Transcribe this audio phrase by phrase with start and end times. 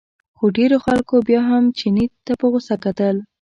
[0.37, 3.15] خو ډېرو خلکو بیا هم چیني ته په غوسه کتل.